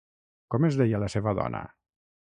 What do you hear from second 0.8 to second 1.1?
deia